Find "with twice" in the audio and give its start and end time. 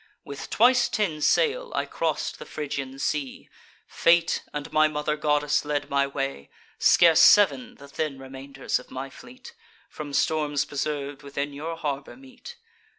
0.25-0.89